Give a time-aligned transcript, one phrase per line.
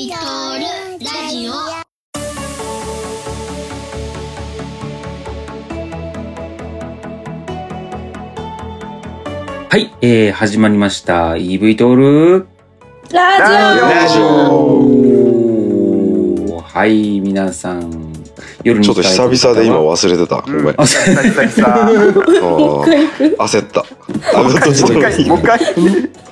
[0.00, 0.18] ビトー
[0.58, 0.64] ル
[1.04, 1.52] ラジオ。
[9.68, 11.32] はい、えー、始まりました。
[11.34, 12.48] EV トール。
[13.12, 14.88] ラジラジオ。
[16.62, 18.09] はい、皆さん、
[18.62, 20.42] 夜にちょっと久々で今忘れてた。
[20.42, 20.68] ごめん。
[20.68, 23.84] ああ、久々ー焦った。
[24.38, 25.28] あ、どっちでもいい。
[25.28, 25.58] もう一回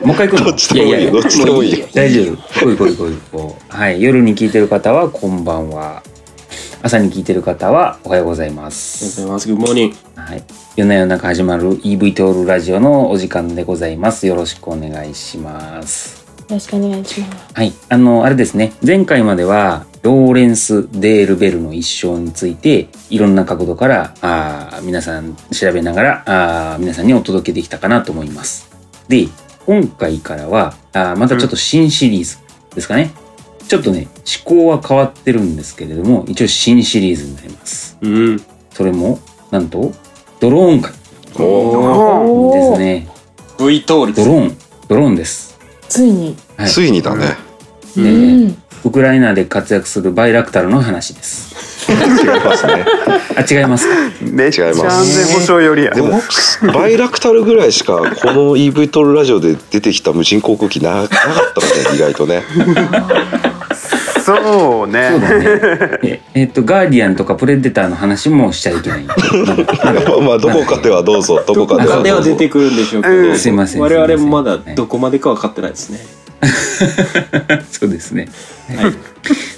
[0.04, 0.44] もう一回来るの？
[0.44, 1.10] どっちでもいいよ。
[1.12, 1.86] どっちでもいいよ。
[1.94, 2.36] 大丈夫。
[2.36, 3.52] 来い来い来い来い。
[3.68, 6.02] はい、夜に聞いてる方はこんばんは。
[6.80, 9.22] 朝に聞いてる方はおはようございます。
[9.22, 9.74] オございます。
[9.74, 9.94] Good morning。
[10.14, 10.44] はい。
[10.76, 14.26] 夜な夜中始まる EV トールラジオのお時間でございます。
[14.26, 16.24] よろしくお願いします。
[16.40, 17.54] よろしくお願いします。
[17.54, 17.72] はい。
[17.88, 18.74] あの、あれですね。
[18.86, 26.22] 前回までは、ローレンス・デール・ベルの一生について、いろんな角度から、あー皆さん調べながら、
[26.72, 28.70] あー皆さんにお届けできたかなと思います。
[29.08, 29.28] で、
[29.66, 32.38] 今回からは、あーまたちょっと新シリーズ
[32.74, 33.10] ですかね。
[33.68, 34.08] ちょっとね、
[34.46, 37.98] 思考は変わってるんですけれども、一応新シリーズになります。
[38.00, 38.42] うん。
[38.72, 39.18] それも、
[39.50, 39.92] なんと、
[40.40, 40.90] ドローン会
[41.38, 43.08] おーですね。
[43.58, 44.56] V 通りドローン、
[44.88, 45.58] ドローンです。
[45.86, 46.34] ついに。
[46.56, 47.36] はいついにだね。
[47.98, 51.48] えーウクライナで活躍するバイラクタルの話です。
[51.90, 52.84] 違いますね。
[53.36, 53.94] あ、違いますか？
[54.20, 56.20] めっちゃ違います安全保障よりやでも、
[56.74, 61.18] バイラクタルぐらいしか、この EV トールラジオで出てきた無人航空機ななかっ
[61.54, 62.44] たのね、意外とね。
[64.24, 65.44] そうねそうだね。
[66.02, 69.04] ええっと、ガーディアンとかプレデターの話もしちゃいけない。
[70.22, 72.20] まあ、どこかではどうぞ、どこかでは。
[72.22, 76.00] 出てくるんでしょうけど、うんすいません我々もまだはいどこまでか分かってないですね。
[77.70, 78.28] そうですね。
[78.76, 78.92] はい。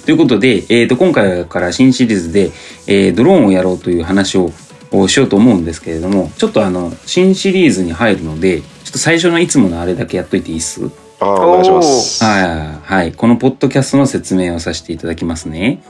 [0.05, 2.51] ということで、えっ、と、今回から新シリーズで、
[2.87, 4.51] えードローンをやろうという話を
[4.91, 10.81] をしようと思うんですけれども、ちょっとあの、新シリーズに入るので、ちょっと最初のいつものあれだけやっといていいっす？
[11.19, 12.23] あーお願いします。
[12.23, 13.11] はい、はい。
[13.13, 15.81] このポッドキャストの説明をさせていただきますね。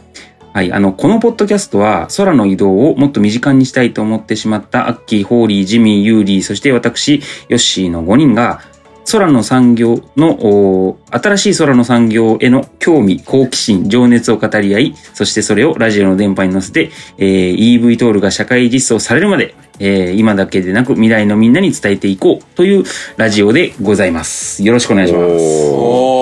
[0.53, 0.73] はい。
[0.73, 8.59] あの、このポッドキャストは、空の移動をもっと身近にしたいと思ってしまったアッキー、ホーリー、ジミー、ユーリー、そして私、ヨッシーの5人が、
[9.09, 22.83] 空の産業の、お新しい空の産業への興味、好奇心、情熱を語り合い、そしてそれをラジオの電波に乗せて、えー EV トールが社会実装されるまで、えー今だけでなく未来のみんなに伝えていこうという
[23.17, 24.63] ラジオでございます。
[24.63, 25.23] よろしくお願いします。
[25.23, 25.39] おー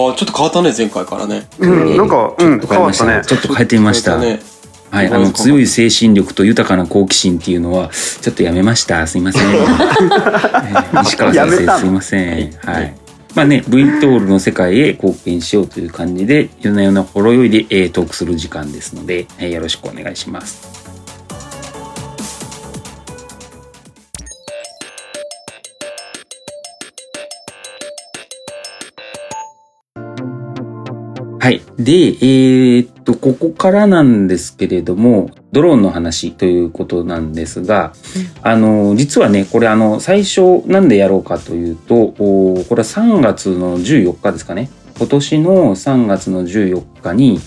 [0.10, 1.48] おー、ちょっと変わったね、前回からね。
[1.60, 4.20] うんなんかうんちょっと変えました変わったねちょっと変えてみました。
[4.92, 7.90] はい、あの強い精神力と豊かな好奇心っていうのは
[8.22, 9.06] ちょっとやめました。
[9.08, 9.44] すいません。
[9.54, 12.54] えー西川先生すいません。
[12.64, 12.92] ははいい。
[13.36, 20.89] まあね、V トールの世界へ貢献しようという感じで、夜な夜なほろ酔いで、えートークする時間ですので、えーよろしくお願いします。
[31.80, 37.94] で、えーっと、ここからなんですけれども、ドローンの話ということなんですが、
[38.44, 44.70] あの、実はね、これあの、最初なんでやろうかというと、おこれは3月の14日ですかね。
[44.98, 47.40] 今年の3月の14日に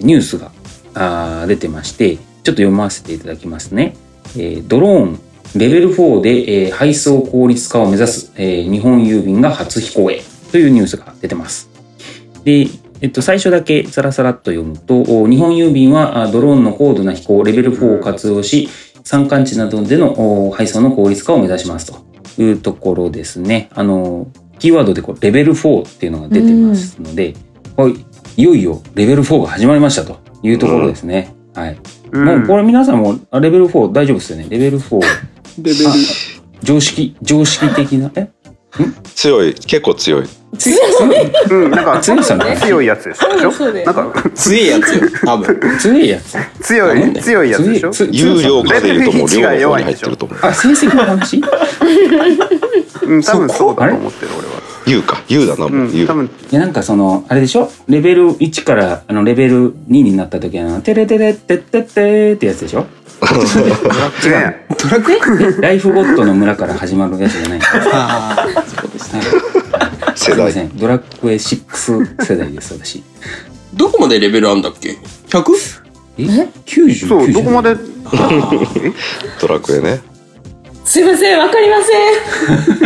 [0.00, 0.52] ニュースが
[0.92, 3.96] あー出てまして、ちょっと読ませていただきますね。
[4.36, 5.20] えードローン
[5.56, 10.20] レベル4で、えー配送効率化を目指す、えー日本郵便が初飛行へ
[10.52, 11.70] というニュースが出てます。
[12.44, 12.66] で、
[13.00, 18.68] えっと、最初だけさらさらっと読むと、お日本郵便はあドローンの高度な飛行レベル4を活用し、
[19.04, 23.70] 山間地などでのお配送の効率化を目指しますというところですね。
[23.74, 27.34] あの、キーワードでこうレベル4っていうのが出てますので、
[27.76, 27.94] はい、
[28.36, 31.34] いよいよレベル4が始まりましたというところですね。
[31.54, 31.78] はい。
[32.12, 34.46] うんもうこれ皆さんもあレベル4大丈夫ですよね。
[34.48, 35.00] レベル4。
[35.00, 35.06] レ
[35.62, 35.92] ベルあ
[36.62, 38.30] 常識、常識的な、え？
[39.14, 40.26] 強い、結構強い。
[40.56, 40.82] 強い。
[41.50, 43.50] うんなんか強さの話強いやつでしょ？
[43.52, 43.92] そうだよ。
[43.92, 44.94] なんか強いやつ。
[44.94, 45.60] よ、多分。
[45.78, 46.36] 強いやつ。
[46.62, 47.90] 強い強いやつでしょ？
[47.90, 50.38] 強い有料化で言うともうレベル1が量の方に入ってると思う。
[50.42, 51.36] あ、成績の話？
[53.02, 54.54] うん多分そうだと思ってる俺は。
[54.86, 55.90] 有か、有だな、もう。
[55.94, 56.04] 有う。
[56.04, 56.14] ん多。
[56.14, 56.30] 分。
[56.50, 57.70] いや、なんかその、あれでしょ？
[57.88, 62.86] レベル1から、あの、レベル2になった時は、あのテレテレテッテッテーってやつでしょ？
[63.20, 63.76] 違う
[64.76, 65.42] トラック？
[65.42, 67.60] えライフゴッドの村から始まるやつじゃない。
[67.92, 69.20] ああ、そうですね。
[70.32, 70.52] はい。
[70.52, 70.52] 世代。
[70.52, 70.78] すいません。
[70.78, 73.02] ドラクエ6世代です、私。
[73.74, 74.96] どこまでレベルあんだっけ
[75.28, 75.42] ?100?
[76.18, 76.22] え
[76.66, 77.08] ?90?
[77.08, 77.76] そうどこまで？
[79.40, 80.00] ドラクエね。
[80.84, 81.96] すいません、わかりません。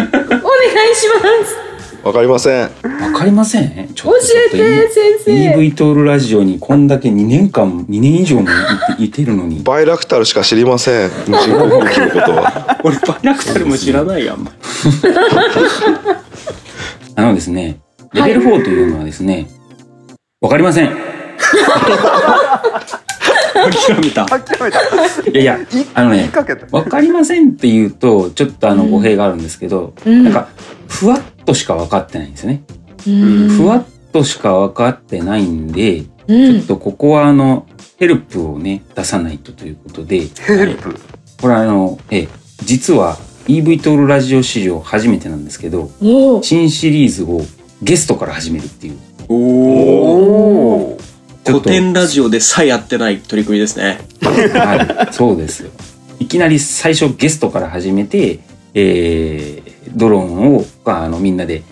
[0.43, 1.57] お願いします。
[2.03, 2.63] わかりません。
[2.63, 2.69] わ
[3.17, 3.95] かりません？
[3.95, 5.55] 教えて、先生。
[5.57, 9.61] EV トールラジオにこんだけ2年間、2年以上もいていてるのに。
[9.63, 11.11] バイラクタルしか知りません。
[11.29, 12.81] 無人航空機のことは。
[12.83, 14.35] 俺、バイラクタルも知らないやん。
[14.35, 14.51] あんま
[17.17, 17.81] あのですね、
[18.15, 19.47] レベル4というのはですね、
[20.41, 20.91] わかりません。
[23.53, 24.27] 諦めた。
[24.27, 24.81] 諦めた。
[25.31, 25.59] いやいや、
[25.95, 26.31] あのね。
[26.71, 30.49] わかりませんって言うと、ちょっとあの語弊があるんですけど、うんなんか、
[30.89, 32.63] ふわっとしか分かってないんですよね。
[33.07, 37.67] うんふわっとしか分かってないんで、うちょっんとここはあの、
[37.99, 40.97] ヘルプをね、出さないとということで、ヘルプ。
[41.41, 42.29] これあの、ええ、
[42.65, 43.17] 実は
[43.47, 45.91] EV トールラジオ史上初めてなんですけど、
[46.43, 47.41] 新シリーズを
[47.83, 48.99] ゲストから始めるっていう。
[49.29, 49.35] お
[50.95, 50.99] お。
[51.45, 53.99] 古典ラジオでさえやってない取り組みですね。
[54.23, 55.71] はい、そうですよ。
[56.21, 58.39] いきなり最初ゲストから始めて、
[58.75, 61.65] えー、ドローンをあのみんなで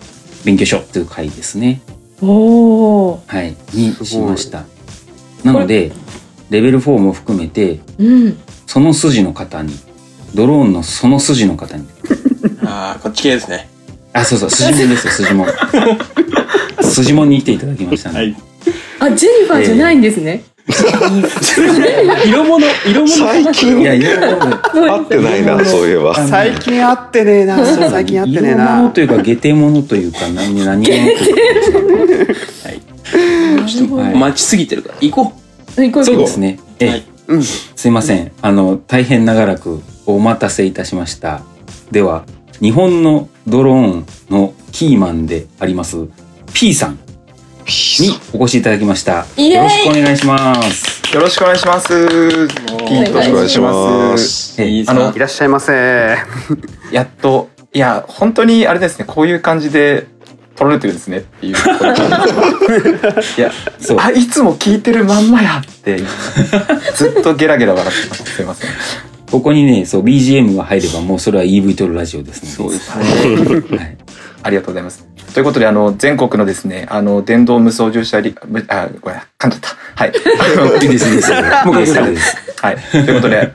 [0.43, 1.81] 勉強しようという回ですね。
[2.21, 4.65] おーはい、にしました。
[5.45, 5.91] なので、
[6.49, 9.73] レベル4も含めて、うんその筋の方に、
[10.33, 11.85] ドローンのその筋の方に、
[12.65, 13.69] ああ、こっち系ですね。
[14.13, 15.47] あ、そうそう、筋もんですよ、 筋もん。
[16.81, 18.15] 筋もんに来ていただきましたね。
[18.17, 18.35] はい。
[18.99, 20.43] あジェニファーじゃないんですね
[22.25, 23.07] 色物、 色物。
[23.07, 26.15] 最近いや、いや、会ってないな、そういえば。
[26.27, 27.65] 最近会ってねえな。
[27.89, 28.89] 最近会ってねえ色物な。
[28.89, 32.33] というか、下手物というか、何、何物というか。
[33.67, 34.95] ちょっとはい待ちすぎてるから。
[35.01, 35.33] 行こ
[35.77, 36.59] 行こうそうですね。
[36.79, 37.43] ええ、はいうん。
[37.43, 38.31] すいません。
[38.41, 41.41] あの、大変長らくお待たせいたしました。
[41.91, 42.25] では、
[42.61, 46.07] 日本のドローンのキーマンであります、
[46.53, 46.99] P さん
[47.99, 49.25] にお越しいただきました。
[49.37, 51.15] よろしくお願いします。
[51.15, 51.87] よろしくお願いします。
[51.87, 54.61] ピートおお願いします。
[54.87, 56.17] あのいらっしゃいませ。
[56.91, 60.07] やっと、いや、本当にあれですね、こういう感じで
[60.55, 61.55] 撮られてるんですねっていう。
[63.37, 65.97] いや、そうあ、いつも聞いてるまんまやって、
[66.95, 68.29] ずっとゲラゲラ笑ってました。
[68.29, 68.69] すいません。
[69.31, 72.49] ここにね、そう、BGM が入れば もうそれは EV トルラジオですね。
[72.49, 73.77] そうですね。
[73.77, 73.97] はい。
[74.43, 75.07] ありがとうございます。
[75.33, 79.69] ということで、あの、全国のですね、あの、電動無操縦車り、むあ、ごめん、噛んじゃった。
[79.95, 80.11] はい。
[80.83, 81.31] いいです、いいです。
[81.65, 81.97] もうです。
[82.61, 82.77] はい。
[82.91, 83.53] ということで、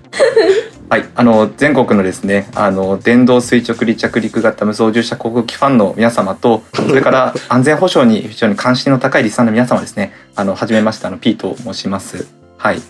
[0.88, 1.05] はい。
[1.14, 12.26] あの、全国のですね、あの、電動垂直離着陸型無操縦車航空機ファンの皆様と、それから安全保障に非常に関心の高いリスナーの皆様ですね、あの、はじめまして、あの、P と申します。
[12.56, 12.81] はい。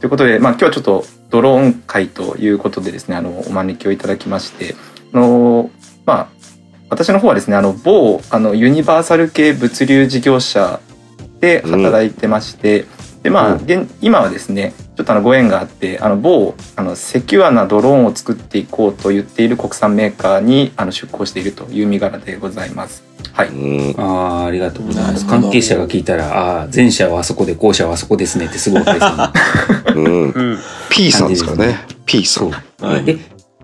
[0.00, 4.76] ということで、まあ、今日はちょっとドローン会ということでですね、あの、お招きをいただきまして、
[5.14, 5.70] あの、
[6.04, 6.28] まあ、
[6.90, 10.80] 私の方はですね、あの、某、あの、ユニバーサル系物流事業者
[11.40, 12.84] で働いてまして、
[13.22, 13.60] で、まあ、う
[14.02, 23.11] 今はですね、ちょっとあのご縁があって、あの某あのセキュアなドローンを作っていこうと言っている国産メーカーにあの出向しているという身柄でございます。
[23.32, 23.48] はい。
[23.48, 24.00] うん。
[24.00, 25.26] ああ、ありがとうございます。
[25.26, 29.32] 関係者が聞いたら、ああ、前者はあそこで後者はあそこですねってすぐ分かりそうな。
[29.94, 30.30] うん。
[30.30, 30.58] うん。
[30.90, 31.78] P さんですかね。
[32.06, 32.50] P さん。
[32.50, 33.18] はいで、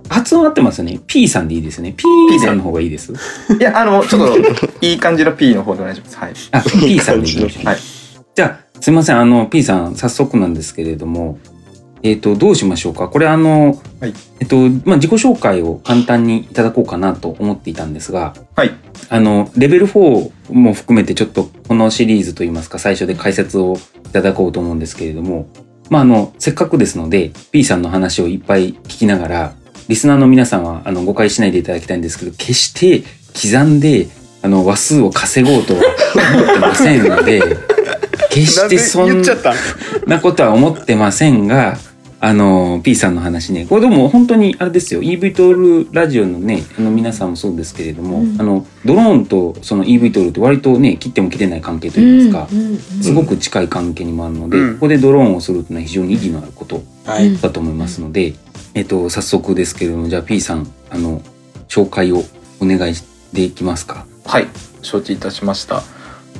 [0.09, 1.01] 発音合ってますよね。
[1.07, 1.93] P さんでいいですね。
[1.97, 2.05] P
[2.41, 3.13] さんの方がいいです。
[3.13, 6.17] いや、あの、ちょっといい感じの P の方でお願いします。
[6.17, 6.33] はい。
[6.53, 7.65] あ、P さんでいいですね。
[7.65, 7.79] はい。
[8.35, 9.19] じゃあ、すいません。
[9.19, 11.39] あの、P さん、早速なんですけれども、
[12.03, 13.09] えっ、と、どうしましょうか？
[13.09, 18.71] これ、あの、はいえっと、まあ、自己紹介を簡単にいただこうかなと思っていたんですが、はい。
[19.09, 25.49] あの、レベル4も含めてちょっとこのシリーズといいますか、最初で解説をいただこうと思うんですけれども、
[25.91, 29.53] まあ、あの、せっかくですので、P さんの話をいっぱい聞きながら、
[29.89, 33.03] リスナーの皆さんは、あの、誤解しないでいただきたいんですけど、決して
[33.35, 34.07] 刻んで、
[34.43, 37.43] あの、話数を稼ごうとは思ってませんので、
[38.31, 39.23] 決してそん？
[40.07, 41.77] なことは思ってませんが、
[42.21, 57.37] あの、P さんの話ね、これでも本当にあれですよ、EV トールラジオのね、あの皆さんもそうですけれども、うんあの、ドローンとその EV トールって割とね、切っても切れない関係といいますか、うんうんすごく近い関係にもあるので、うんここでドローンをするというのは非常に意義のあることはい。
[57.39, 58.35] だと思いますので、
[58.75, 61.23] えっと、早速ですけれども、じゃあ P さん、あの、
[61.69, 62.25] 紹介を
[62.61, 62.95] お願い
[63.33, 64.07] できますか。
[64.25, 64.47] はい。
[64.83, 65.79] 承知いたしました。
[65.79, 65.83] あ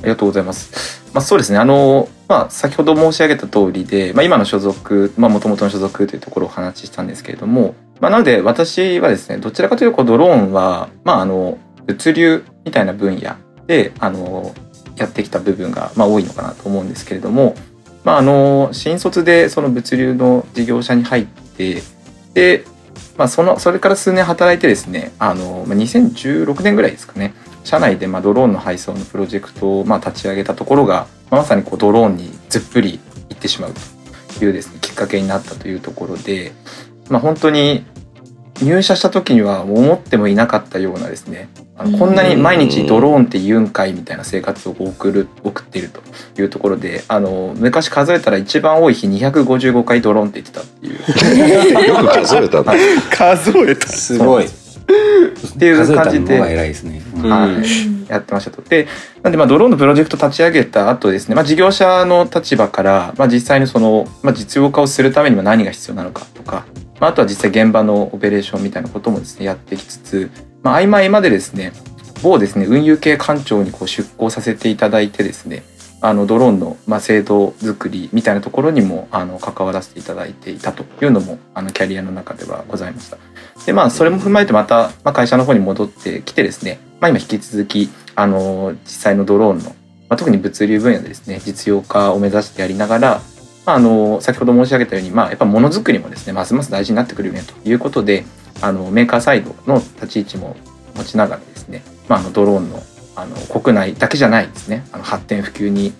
[0.03, 1.03] りがとうございます。
[1.13, 1.57] まあそうですね。
[1.57, 11.57] あの、まあ先ほど申し上げた通りで、まあ今の所属、まあ元々の所属というところをお話ししたんですけれども、まあなので私はですね、どちらかというとドローンは、まああの、
[11.87, 14.53] 物流みたいな分野で、あの、
[14.95, 17.55] やってきた部分が、まあ多いのかなと思うんですけれども、
[18.03, 21.81] まああの、新卒でその物流の事業者に入って、
[22.35, 22.63] で、
[23.17, 27.33] まあその、それから数年働いてですね、あの、2016年ぐらいですかね、
[27.63, 32.99] 社内でまあドローンの配送のプロジェクトをまあ立ち上げたところが、まあまさにこうドローンにずっぷり
[33.29, 36.51] いってしまうというですねきっかけになったというところで、
[37.09, 37.85] まあ、本当に
[38.61, 46.01] 入社した時には思ってもいなかったようなですねあのこんなに毎日ドローンって言うんかいみたいな生活を送る送っていると
[46.41, 52.73] いうところであの昔数えたら一番多い日255回ドローンって言ってたっていう よく数えたな。
[53.09, 53.87] 数えた。
[53.87, 54.49] すごい。
[54.89, 57.01] っていう感じで偉いですね。
[57.21, 58.61] はいやってましたと。
[58.63, 58.87] で、
[59.21, 66.65] なんでまあドローンのプロジェクト立ち上げた後ですね、まあ事業者の立場から、まあ実際にその、まあ実用化をするためには何が必要なのかとか、
[66.99, 70.31] まああとは実際現場のオペレーションみたいなこともですね、やってきつつ、
[70.63, 71.71] まあ合間合間でですね、
[72.23, 75.63] 某ですね、運輸系官庁にこう出向させていただいてですね、
[76.01, 83.17] あのドローンのまあ制度作りみたいなところにもあの関わらせていただいていたというのもあのキャリアの中ではございました。
[83.65, 89.75] でまあそれも踏まえてまた、まあ、会社の方に戻ってきてですね、まあ、今引き続きあの実際のドローンの、ま
[90.09, 93.21] あ、特に物流分野でですね実用化を目指してやりながら、
[93.65, 98.25] まあ、あの先ほど申し上げたように、まあ、やっぱものづくりもですねますます大事になってくるよねということで
[98.61, 100.55] あのメーカーサイドの立ち位置も
[100.95, 102.81] 持ちながらですね、まあ、あのドローンの
[103.15, 105.91] あの国内だけじゃないですねあの発展普及に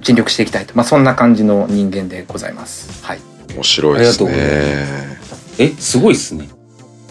[0.00, 3.04] 尽力していきたいと、まあ、そんな感じの人間でございます。
[3.04, 3.20] はい、
[3.54, 5.18] 面白いですありがとうございね。
[5.58, 6.48] え、すごいっすね。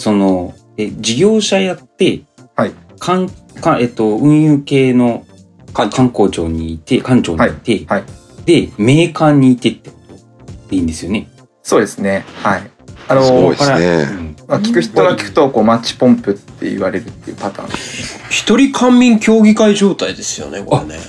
[0.01, 2.23] その、え、事業者やって、
[2.55, 2.71] はい。
[2.99, 5.25] かん、かえっと、運輸系の
[5.73, 8.03] 観光庁にいて、官庁にいて、はい
[8.45, 11.27] で、メーカーにいてってことでいいんですよね。
[11.61, 12.25] そうですね。
[12.41, 12.71] はい。
[13.07, 14.05] あのすごいですうね。
[14.05, 17.75] んまあ、聞く人が聞くとこうマッチポンプって言われるっていうパターンね。
[18.31, 20.99] 一人官民協議会状態ですよね、これね。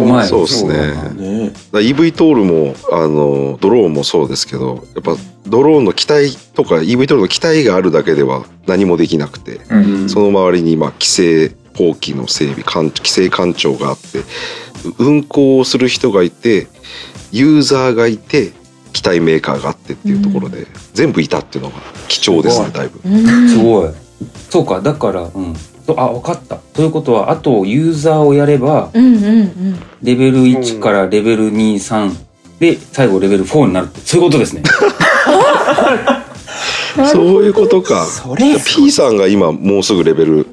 [0.00, 0.28] うまい。
[0.28, 0.72] そうですね。
[0.72, 5.16] ね EV トールもあのドローンもそうですけどやっぱ
[5.48, 14.22] ドローンの機体とか EV トールの機体があるだけでは何もできなくて、うんその周りにまあ規制法規の整備官規制官庁があって
[14.98, 16.66] 運行をする人がいて
[17.30, 18.52] ユーザーがいて
[18.92, 21.76] 機体メーカーがあってっていうところで、全部いたっていうのが
[22.08, 23.00] 貴重ですねだいぶ。
[23.48, 23.90] すごい。
[24.50, 25.54] そうか、だから、うん。
[25.88, 26.56] あ、わかった。
[26.56, 29.78] ということは、あと、ユーザーをやれば、うんうんうん。
[30.02, 32.12] レベル1からレベル2、3
[32.58, 34.62] で、最後レベル4になるって、そういうことですね。
[37.12, 38.04] そういうことか。
[38.04, 40.46] それ P さんが今もうすぐレベル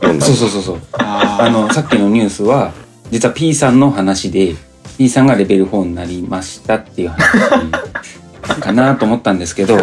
[0.00, 0.78] 4なんだそうそうそうそう。
[0.98, 2.72] あの、さっきのニュースは、
[3.10, 4.54] 実は P さんの話で、
[4.96, 9.78] P さんがレベル4になりましたっていう話かなと思ったんですけど、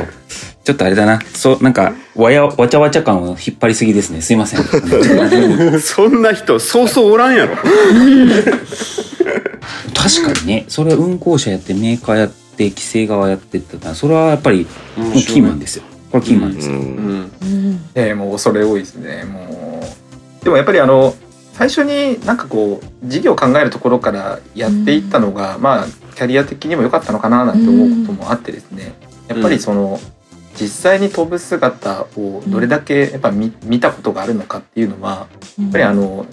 [0.64, 1.20] ちょっとあれだな。
[1.34, 4.22] そう、なんか、わや、わちゃわちゃ感を引っ張りすぎですね。
[4.22, 4.64] すいません。
[5.80, 7.56] そんな人、そうそうおらんやろ。
[7.56, 7.74] 確
[10.34, 14.66] かにね、それは運行者やって、メーカーやって、規制側やってったら、それはやっぱり、
[14.98, 15.84] もうキーマンですよ。
[16.12, 16.76] これキーマンですよ。
[16.76, 16.86] うんうん。
[16.88, 19.24] うんえーもう恐れ多いですね。
[19.26, 19.82] も
[20.42, 20.44] う。
[20.44, 21.14] でもやっぱりあの、
[21.54, 25.86] 最初になんかこう、事業を考えるところからやっていったのが、まあ、
[26.16, 28.94] キャリア的にも良かったのかななんて思うこともあってですね。
[29.28, 30.00] やっぱりその、
[30.60, 35.28] 実際に飛ぶ姿をどれだけやっぱ見見たことがあるのかっていうのは、
[35.60, 36.26] やっぱりあの、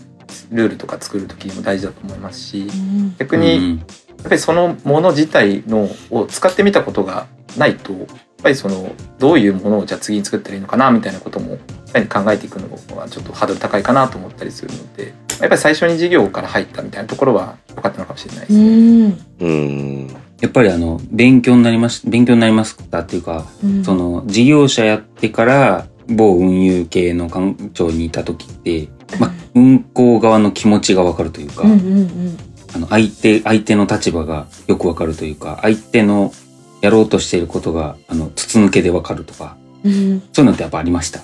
[0.50, 3.85] ルールとか作る時にも大事だと思いますし、うん逆に、や
[4.23, 7.26] っぱりそのもの自体のを使ってみたことが
[7.57, 8.07] ないとやっ
[8.43, 11.61] ぱりそのどういうものをじゃあ次に作ったらいいのかなみたいなこともやっ
[11.93, 19.09] ぱり考えていくのはちょっとハードル高いかなと思ったりするのでやっぱり最初に事業から入ったみたいなところは良かったのかもしれないですうね。
[19.09, 19.19] ん。
[19.41, 20.17] うん。
[20.41, 23.85] やっぱりあの、勉強になりまし、勉強になりましたっていうか、うん。
[23.85, 28.88] その、事業者やってから、某運輸系の官庁にいた時って、
[29.19, 32.38] まあ、運行側の気持ちがわかるというか、うんうん
[32.75, 36.33] あの、相手、相手の立場がよくわかるというか、相手の
[36.81, 39.93] やろうとしていることが、あの、筒抜けでわかるとか、うん。
[39.93, 41.21] うんそういうのってやっぱありました？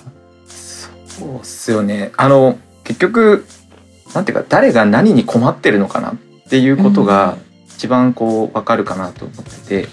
[1.07, 2.11] そうっすよね。
[2.17, 3.45] あの結局
[4.13, 6.15] なんていうか誰が何に困ってるのかなっ
[6.49, 7.37] ていうことが
[7.69, 9.87] 一番こう分かるかなと思ってて。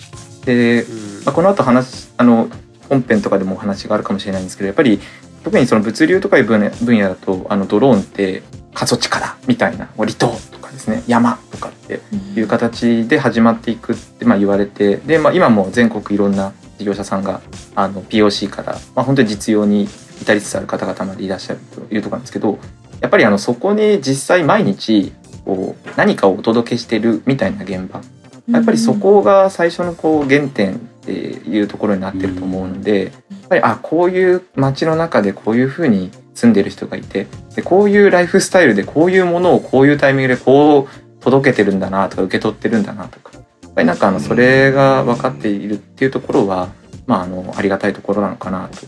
[0.47, 0.87] で
[1.25, 2.49] まあ、この後話あの
[2.89, 5.01] 本編とかでもお話があるかもしれないんですけどやっぱり
[5.43, 12.01] 特にその物流とかいう分野分野だとあのドローンって過疎地からみたいな離島とかですね山とかって
[12.39, 17.41] いう形で始まっていくってまあ言われてで、まあ、今も全国いろんな事業者さんが
[17.75, 19.89] あの POC から、まあ、本当に実用に
[20.21, 22.59] 至りつつある方々までいらっしゃるというところなんですけど
[23.01, 25.13] やっぱりあのそこに実際毎日
[25.45, 28.01] こう何かをお届けしてるみたいな現場。
[28.49, 33.13] やっぱりそこが最初のこう原点っていうところになってると思うので、やっ
[33.49, 37.27] ぱりあこういう街の中でこういうふうに住んでる人がいて
[37.57, 43.33] でこういうライフスタイルでこういうものをこういうタイミングでこう届けてるんだなとか受け取ってるんだなとか。
[43.35, 46.69] やっぱりなんかあのそれが分かっているっていうところは、
[47.07, 48.87] まあ、あのありがたいところなのかなと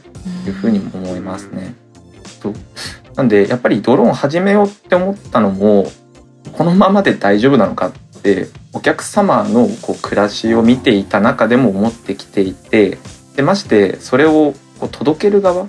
[0.49, 1.75] いうふうにも思いますね。
[2.41, 2.55] と
[3.17, 5.87] なんでやっぱりドローン始めようって思ったのも
[6.53, 12.99] このままで大丈夫なのかってお客様のこう暮らしを見ていた中でも思ってきていて
[13.37, 15.67] でましてそれをこう届ける側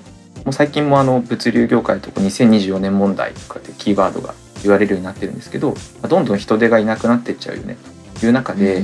[0.49, 5.75] もう最近もあの物流業界とか2024年問題とかってキーワードが言われるようになってるんですけどま
[6.05, 7.77] あどんどん人手がいなくなってっちゃうよね。
[8.19, 8.83] という中で、やっ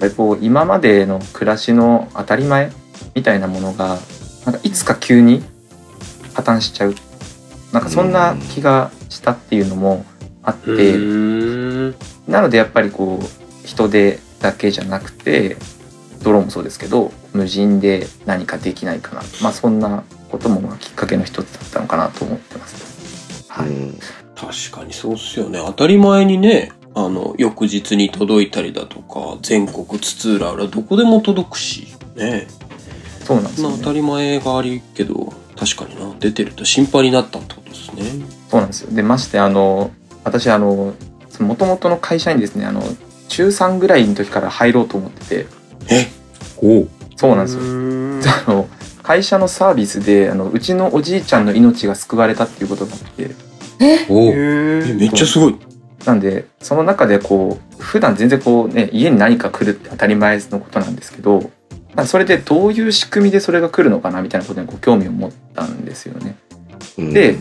[0.00, 2.72] ぱりこう今までの暮らしの当たり前
[3.14, 3.96] みたいなものが
[4.44, 5.44] なんかいつか急に
[6.32, 6.94] 破綻しちゃう。
[7.70, 10.04] なんかそんな気がしたっていうのも
[10.42, 11.94] あって、うーん。
[12.26, 15.56] なのでやっぱりこう人手だけじゃなくて
[16.24, 19.22] ドローンもそうですけど無人で何かできないかな。
[19.40, 20.02] まあそんな
[20.36, 23.46] こともまあきっかけの一つだったのかなと思ってます。
[23.48, 23.68] はい。
[23.68, 23.98] うん。
[24.34, 25.62] 確かにそうっすよね。
[25.64, 31.86] 当たり前にねあの翌日に届いたりだとか全国津々浦々どこでも届くし
[32.16, 32.46] ね。
[33.24, 33.74] そうなんですよ、ね。
[33.74, 36.14] まあ当たり前がありけど確かにな。
[36.18, 38.02] 出てると心配になったってことですね。
[38.50, 38.90] そうなんですよ。
[38.92, 39.92] でましてあの
[40.24, 40.94] 私あの
[41.40, 42.82] もともとの会社にですねあの
[43.28, 45.46] 中3ぐらいの時から入ろうと思ってて。
[45.90, 46.08] え？
[46.62, 46.88] おう。
[47.16, 47.62] そうなんですよ。
[47.62, 48.68] よ あの
[49.04, 53.30] 会社のサービスであのうちのおじいちゃんの命が救われたっていうことがあって。
[54.08, 54.32] おう。
[54.32, 55.56] えめっちゃすごい。
[56.06, 61.50] なんでその中でこう普段全然こうね家に何か来るって当たり前のことなんですけど
[61.94, 66.36] まあそれでどういう仕組みでそれが来るのかなみたいなことにこう興味を持ったんですよね。
[66.98, 67.12] うん。
[67.12, 67.36] で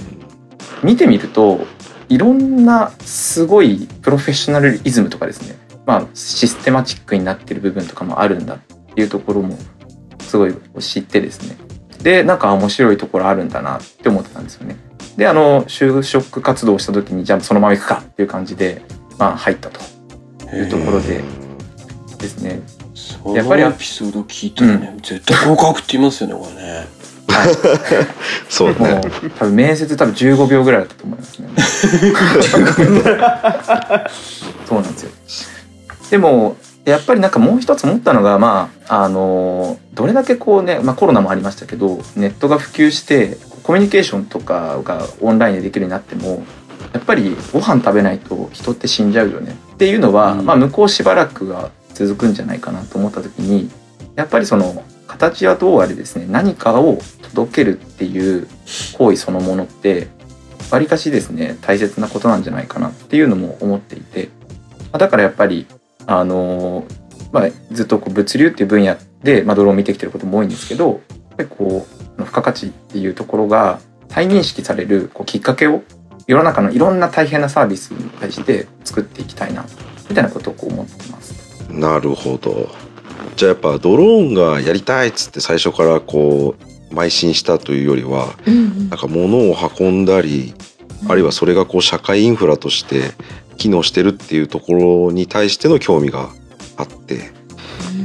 [0.84, 1.66] 見てみると
[2.10, 5.58] いろんなすごいプロフェッショナルイズムとかですね。
[5.86, 8.58] まあシステマチックになってる部分とかもあるんだっ
[8.96, 9.58] ていうところも
[10.34, 11.56] すごい知ってですね。
[12.02, 14.78] でなんか面白いところあるんだなって思ってたんですよね。
[15.16, 18.82] であの就職活動をした時にじゃあそのまま行くかっていう感じで、
[19.20, 19.80] まあ、入ったと。
[20.56, 21.24] いうところで
[22.18, 22.62] ですね。
[23.36, 26.88] やっぱりエピソード聞いたらね、絶対合格って言いますよねこれね。
[28.50, 29.02] そうもうね
[29.38, 31.50] 多分面接多分15秒ぐらいだったと思いますね。
[34.68, 35.12] そうなんですよ。
[36.10, 46.44] でもやっぱりなんかもう一つ思ったのがまああのどれだけこうね、まあ、コロナもありましたけどネットが普及してコミュニケーションとかがオンラインでできるようになっても
[46.92, 49.56] やっぱりご飯食べないと人って死んじゃうよね。
[49.74, 50.46] っていうのは、うん。
[50.46, 53.70] まあ向こうしばらくは続くんじゃないかなと思った時に
[54.16, 57.00] やっぱりその形はどうあれですね何かを
[57.34, 58.48] 届けるっていう
[58.98, 60.08] 行為そのものって
[60.72, 64.30] わりかしですね大切なことなんじゃないかなっていうのも思っていて
[64.92, 65.68] まあだからやっぱり
[66.08, 71.00] あのーまあ、ずっとこう物流っていう分野で、まあ、ドローンを見てきてることも多いんですけどやっ
[71.38, 71.88] ぱりこ
[72.18, 75.82] う付加価値っていうところが再認識されるこうきっかけを
[76.28, 79.66] 世の中のいろんな大変なサービスに対して作っていきたいな
[80.10, 81.68] みたいなことをこう思ってます。
[81.70, 82.70] なるほど
[83.36, 86.56] じゃあやっぱドローンがやりたいっつって最初からこ
[86.92, 90.54] う邁進したというよりはうんなんか物を運んだり
[91.10, 93.12] あるいはそれがこう社会インフラとして
[93.58, 96.30] 機能してるっていうところに対しての興味が
[96.78, 97.32] あって。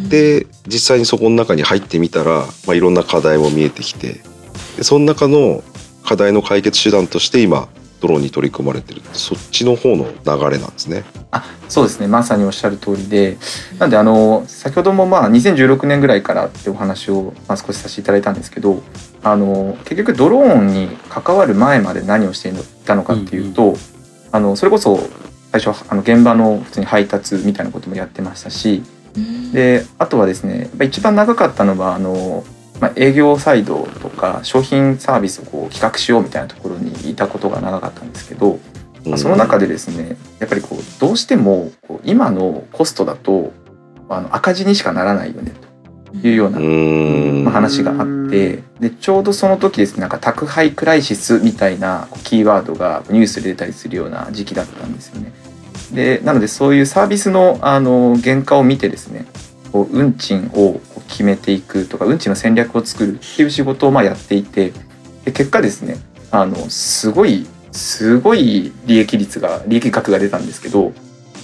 [0.08, 4.20] で実際にそこの中に入ってみたら、まあ、いろんな課題も見えてきて。
[4.76, 5.62] でその中の
[6.04, 7.68] 課題の解決手段として今
[8.00, 9.02] ドローンに取り組まれてる。
[9.12, 11.04] そっちの方の流れなんですね。
[11.32, 12.06] あそうですね。
[12.06, 13.36] まさにおっしゃる通りで。
[13.78, 18.82] なんであの先ほどもまあ2016年ぐらいからってお話を、まあ、少しさせていただいたんですけど
[19.22, 22.52] あの結局ドローンに関わる前まで何をしてい
[22.84, 23.74] たのかっていうと、
[24.30, 25.00] あのそれこそ
[25.52, 28.82] 最初あの現場の普通に配達みたいなこともやってましたし
[29.52, 32.44] であとはですねやっぱ一番長かったのはあの、
[32.80, 38.58] まあ、営業サイドとか商品サービスをこう企画しようみたいなところにいたことが長かったんですけど、
[39.06, 43.52] まあ、その中でですねやっぱりこうどうしてもこう今のコストだと
[44.10, 45.68] あの赤字にしかならないよねと
[46.14, 46.64] いうようなうー
[47.40, 55.32] んまあ話があってでちょうどその時ですねなんか宅配クライシスみたいなこうキーワードがニュースで出たりするような時期だったんですよね。
[55.92, 59.26] でなのでそういうサービスのあの原価を見てですね
[59.72, 64.72] こう運賃をこう決めていくとか運賃の戦略を作るっていう仕事をまあやっていて
[65.24, 65.96] で結果ですね
[66.30, 70.92] あのすごいすごい利益率が利益額が出たんですけど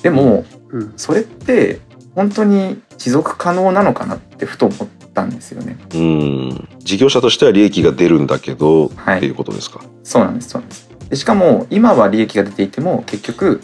[0.03, 1.81] でもうんそれって
[2.15, 5.77] 本当に持続可能なのかなってふと思ったんですよね。
[5.95, 6.69] うん。
[6.79, 9.19] 事業者としては利益が出るんだけど、はい。
[9.19, 9.81] っていうことですか？
[10.03, 10.89] そうなんですそうなんです。
[11.11, 13.61] でしかも今は利益が出ていても結局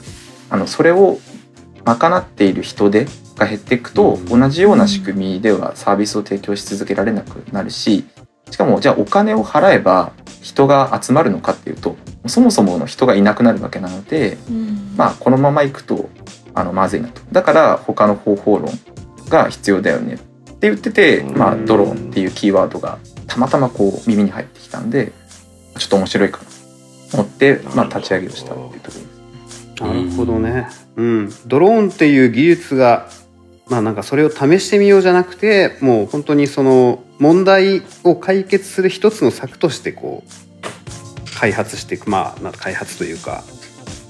[0.50, 1.18] あのそれを
[1.84, 8.04] 賄っている人手が減っていくと同じような仕組みではサービスを提供し続けられなくなるし
[8.50, 14.36] しかもじゃあお金を払えば人が集まるのかっていうとそもそもの人がいなくなるわけなので
[14.96, 16.10] まあこのままいくと
[16.54, 18.70] あのまずいなとだから他の方法論
[19.28, 25.12] が必要だよねって言ってて、まあ、ドローンっていうキーワードがたまたまこう耳に入ってきたんで
[25.78, 29.20] ちょっと面白いかなと思って、まあ、立ち上げをしたっていうところです。
[29.80, 30.68] なるほどね。
[30.96, 31.32] うん。
[31.46, 33.08] ドローンっていう技術が、
[33.68, 42.10] まあなんかそれを試してみようじゃなくて、もう本当にその問題を解決する一つの策としてこう、開発していく。
[42.10, 43.42] まあ、なんか開発というか、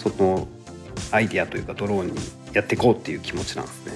[0.02, 0.48] その
[1.10, 2.12] アイディアというかドローンに
[2.52, 3.92] やっていこうっていう気持ちなんですね。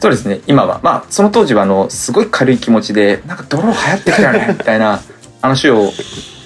[0.00, 0.40] そうですね。
[0.46, 5.00] 今はまあその当時はあのすごい軽い気持ちでなんかドローン流行ってきたよねみたいな
[5.42, 5.90] 話を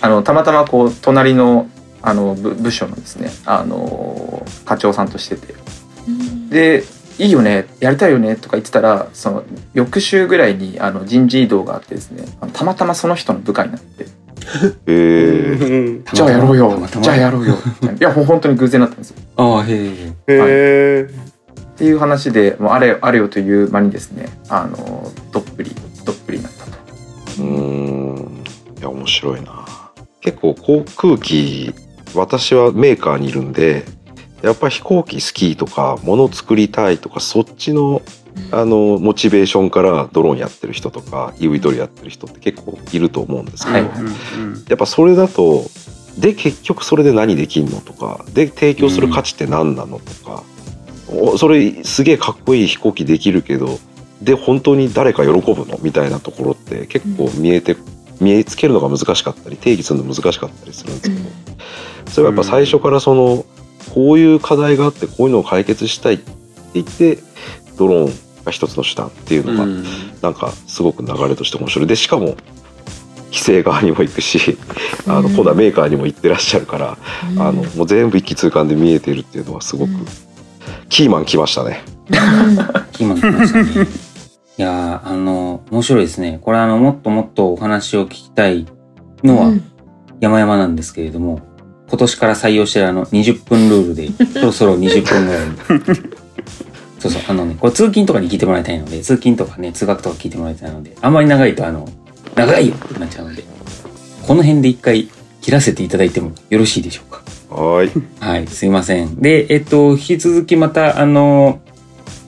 [0.01, 1.69] あのたまたまこう隣の
[2.03, 5.55] あの部部署のですねあの課長さんとしてて。
[6.51, 6.85] で
[7.19, 14.07] いいよねやりたいよねとか言ってたらその翌週ぐらいにあの人事異動があってですねたまたまその人の部下になって
[14.87, 16.05] えー、うん。
[16.13, 16.71] じゃあやろうよ。
[16.71, 17.55] たまたまじゃあやろうよ。
[17.99, 19.17] いやほ本当に偶然だったんですよ。
[19.37, 19.77] ああ、へえ。
[19.77, 25.75] へえっていう話でもうあれあれよという間にですねあのどっぷり
[26.05, 26.73] どっぷりになったと。
[27.39, 28.45] うーん。
[28.79, 29.65] いや面白いな。
[30.21, 31.73] 結構航空機
[32.15, 33.85] 私はメーカーにいるんで
[34.43, 38.03] やっぱ飛行機好きとか物作りたいとかそっちの
[38.53, 43.85] あのモチベーションからドローンやってる人とか UV 撮りやってる人って結構いると思うんですけど、はい。
[44.69, 45.65] やっぱそれだと
[46.19, 50.43] で結局それで何できんのとかで提供する価値って何なのとか、
[51.09, 53.79] おそれすげえかっこいい飛行機できるけど
[54.21, 55.79] で本当に誰か喜ぶの？
[55.83, 57.77] みたいなところって結構見えて、
[58.21, 63.47] 見えつけるのが難しかったり定義するの難しかったりするんですけど、それはやっぱ最初からその
[63.95, 66.33] こういう課題があってこういうのを解決したいって
[66.75, 67.19] 言って
[67.81, 69.85] ドローンが一つの手段っていうのが、うん
[70.21, 72.37] なんかすごく流れとして面白いでしかも
[73.29, 74.59] 規制側にも行くし
[75.07, 76.99] あの今度はメーカーにも行ってらっしゃるから、
[77.39, 79.93] あのもう全部一気通貫で見えてるっていうのはすごく、
[80.91, 81.83] キーマン来ましたね。
[82.93, 83.87] キーマン来ましたね。
[84.59, 86.39] いやー、あの、面白いですね。
[86.43, 88.67] これあの、もっともっとお話を聞きたい
[89.25, 89.53] のは
[90.21, 91.41] 山々なんですけれども、
[91.89, 95.57] 今年から採用してるあの、20分ルールで、そろそろ20分ぐらいに。
[97.01, 101.89] そうそう、あのね、これ通勤とかに聞いてもらいたいので、通勤とかね、通学とか聞いてもらいたいので、あんまり長いとあの、
[102.37, 103.43] 長いよってなっちゃうので、
[104.27, 105.09] この辺で一回
[105.41, 107.23] 切らせていただいてもよろしいでしょうか？
[107.49, 108.03] はーい。
[108.21, 109.17] はい、すいません。
[109.17, 111.61] で、えっと、引き続きまた、あの、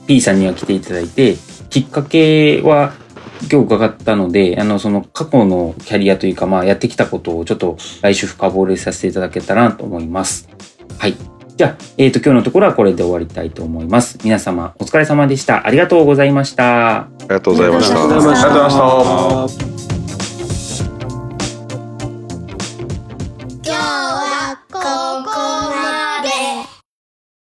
[0.07, 1.37] P さんには来ていただいて、
[1.69, 2.93] きっかけは
[3.51, 10.49] 今日伺ったので、あの、その過去のキャリアというか、まあ、やってきたことをちょっと来週深掘りさせていただけたらなと思います。
[10.97, 11.15] はい。
[11.55, 14.17] じゃあ、えっと、今日のところはこれで終わりたいと思います。
[14.23, 15.65] 皆様、お疲れ様でした。
[15.65, 17.01] ありがとうございました。
[17.01, 17.99] ありがとうございました。
[17.99, 19.72] ありがとうございましたありがとうございました